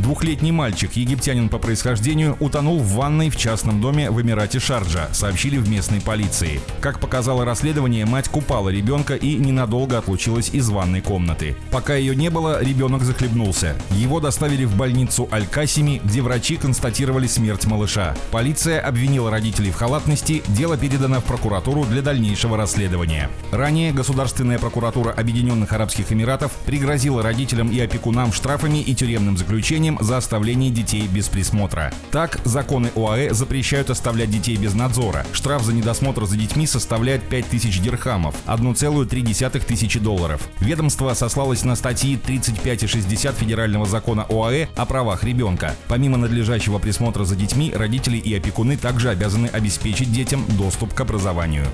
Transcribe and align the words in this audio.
Двухлетний 0.00 0.50
мальчик, 0.50 0.94
египтянин 0.94 1.50
по 1.50 1.58
происхождению, 1.58 2.34
утонул 2.40 2.78
в 2.78 2.94
ванной 2.94 3.28
в 3.28 3.36
частном 3.36 3.82
доме 3.82 4.10
в 4.10 4.18
Эмирате 4.18 4.58
Шарджа, 4.58 5.10
сообщили 5.12 5.58
в 5.58 5.68
местной 5.68 6.00
полиции. 6.00 6.62
Как 6.80 7.00
показало 7.00 7.44
расследование, 7.44 8.06
мать 8.06 8.30
купала 8.30 8.70
ребенка 8.70 9.14
и 9.14 9.36
ненадолго 9.36 9.98
отлучилась 9.98 10.48
из 10.54 10.70
ванной 10.70 11.02
комнаты. 11.02 11.54
Пока 11.70 11.96
ее 11.96 12.16
не 12.16 12.30
было, 12.30 12.64
ребенок 12.64 13.02
захлебнулся. 13.02 13.76
Его 13.90 14.20
доставили 14.20 14.64
в 14.64 14.74
больницу 14.74 15.28
Аль-Касими, 15.30 16.00
где 16.02 16.22
врачи 16.22 16.56
констатировали 16.56 17.26
смерть 17.26 17.66
малыша. 17.66 18.16
Полиция 18.30 18.80
обвинила 18.80 19.30
родителей 19.30 19.70
в 19.70 19.76
халатности, 19.76 20.42
дело 20.48 20.78
передано 20.78 21.20
в 21.20 21.24
прокуратуру 21.24 21.84
для 21.84 22.00
дальнейшего 22.00 22.56
расследования. 22.56 23.28
Ранее 23.52 23.92
Государственная 23.92 24.58
прокуратура 24.58 25.10
Объединенных 25.10 25.74
Арабских 25.74 26.10
Эмиратов 26.10 26.52
пригрозила 26.64 27.22
родителям 27.22 27.70
и 27.70 27.78
опекунам 27.78 28.32
штрафами 28.32 28.78
и 28.78 28.94
тюремным 28.94 29.36
заключением 29.36 29.89
наказанием 29.90 29.98
за 30.00 30.16
оставление 30.16 30.70
детей 30.70 31.08
без 31.08 31.28
присмотра. 31.28 31.92
Так, 32.10 32.40
законы 32.44 32.90
ОАЭ 32.94 33.32
запрещают 33.32 33.90
оставлять 33.90 34.30
детей 34.30 34.56
без 34.56 34.74
надзора. 34.74 35.26
Штраф 35.32 35.62
за 35.62 35.72
недосмотр 35.72 36.24
за 36.24 36.36
детьми 36.36 36.66
составляет 36.66 37.22
5000 37.28 37.80
дирхамов, 37.80 38.34
1,3 38.46 39.64
тысячи 39.64 39.98
долларов. 39.98 40.48
Ведомство 40.60 41.14
сослалось 41.14 41.64
на 41.64 41.76
статьи 41.76 42.16
35 42.16 42.84
и 42.84 42.86
60 42.86 43.34
Федерального 43.36 43.86
закона 43.86 44.26
ОАЭ 44.28 44.68
о 44.76 44.86
правах 44.86 45.24
ребенка. 45.24 45.74
Помимо 45.88 46.16
надлежащего 46.16 46.78
присмотра 46.78 47.24
за 47.24 47.36
детьми, 47.36 47.72
родители 47.74 48.16
и 48.16 48.34
опекуны 48.34 48.76
также 48.76 49.10
обязаны 49.10 49.46
обеспечить 49.46 50.12
детям 50.12 50.44
доступ 50.58 50.94
к 50.94 51.00
образованию. 51.00 51.66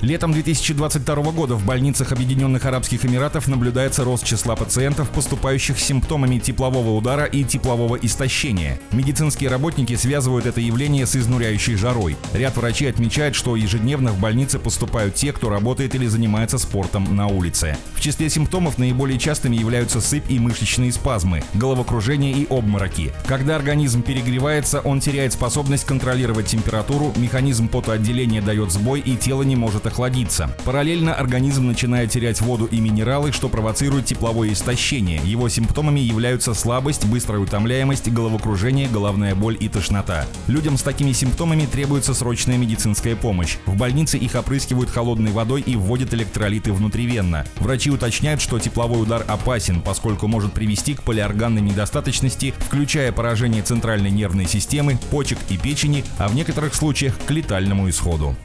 Летом 0.00 0.32
2022 0.32 1.32
года 1.32 1.54
в 1.54 1.64
больницах 1.64 2.12
Объединенных 2.12 2.64
Арабских 2.64 3.04
Эмиратов 3.04 3.48
наблюдается 3.48 4.04
рост 4.04 4.24
числа 4.24 4.56
пациентов, 4.56 5.10
поступающих 5.10 5.78
с 5.78 5.84
симптомами 5.84 6.38
теплового 6.38 6.90
удара 6.96 7.09
удара 7.10 7.24
и 7.24 7.42
теплового 7.42 7.96
истощения. 7.96 8.78
Медицинские 8.92 9.50
работники 9.50 9.96
связывают 9.96 10.46
это 10.46 10.60
явление 10.60 11.06
с 11.06 11.16
изнуряющей 11.16 11.74
жарой. 11.74 12.16
Ряд 12.32 12.56
врачей 12.56 12.88
отмечает, 12.88 13.34
что 13.34 13.56
ежедневно 13.56 14.12
в 14.12 14.20
больнице 14.20 14.60
поступают 14.60 15.16
те, 15.16 15.32
кто 15.32 15.50
работает 15.50 15.96
или 15.96 16.06
занимается 16.06 16.56
спортом 16.56 17.16
на 17.16 17.26
улице. 17.26 17.76
В 17.96 18.00
числе 18.00 18.30
симптомов 18.30 18.78
наиболее 18.78 19.18
частыми 19.18 19.56
являются 19.56 20.00
сыпь 20.00 20.30
и 20.30 20.38
мышечные 20.38 20.92
спазмы, 20.92 21.42
головокружение 21.54 22.32
и 22.32 22.46
обмороки. 22.48 23.12
Когда 23.26 23.56
организм 23.56 24.02
перегревается, 24.02 24.80
он 24.80 25.00
теряет 25.00 25.32
способность 25.32 25.86
контролировать 25.86 26.46
температуру, 26.46 27.12
механизм 27.16 27.66
потоотделения 27.66 28.40
дает 28.40 28.70
сбой 28.70 29.00
и 29.00 29.16
тело 29.16 29.42
не 29.42 29.56
может 29.56 29.84
охладиться. 29.84 30.48
Параллельно 30.64 31.12
организм 31.12 31.66
начинает 31.66 32.12
терять 32.12 32.40
воду 32.40 32.66
и 32.66 32.78
минералы, 32.78 33.32
что 33.32 33.48
провоцирует 33.48 34.06
тепловое 34.06 34.52
истощение. 34.52 35.20
Его 35.24 35.48
симптомами 35.48 35.98
являются 35.98 36.54
слабость, 36.54 36.89
слабость, 36.90 37.04
быстрая 37.06 37.40
утомляемость, 37.40 38.10
головокружение, 38.10 38.88
головная 38.88 39.34
боль 39.34 39.56
и 39.60 39.68
тошнота. 39.68 40.26
Людям 40.48 40.76
с 40.76 40.82
такими 40.82 41.12
симптомами 41.12 41.66
требуется 41.66 42.14
срочная 42.14 42.56
медицинская 42.56 43.16
помощь. 43.16 43.56
В 43.66 43.76
больнице 43.76 44.18
их 44.18 44.34
опрыскивают 44.34 44.90
холодной 44.90 45.30
водой 45.30 45.60
и 45.60 45.76
вводят 45.76 46.12
электролиты 46.14 46.72
внутривенно. 46.72 47.44
Врачи 47.56 47.90
уточняют, 47.90 48.40
что 48.40 48.58
тепловой 48.58 49.02
удар 49.02 49.24
опасен, 49.28 49.82
поскольку 49.82 50.26
может 50.26 50.52
привести 50.52 50.94
к 50.94 51.02
полиорганной 51.02 51.60
недостаточности, 51.60 52.54
включая 52.58 53.12
поражение 53.12 53.62
центральной 53.62 54.10
нервной 54.10 54.46
системы, 54.46 54.98
почек 55.10 55.38
и 55.48 55.56
печени, 55.56 56.04
а 56.18 56.28
в 56.28 56.34
некоторых 56.34 56.74
случаях 56.74 57.14
к 57.26 57.30
летальному 57.30 57.88
исходу. 57.88 58.36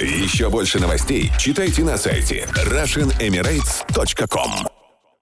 Еще 0.00 0.48
больше 0.48 0.78
новостей 0.78 1.30
читайте 1.38 1.84
на 1.84 1.96
сайте 1.96 2.46
RussianEmirates.com 2.54 4.79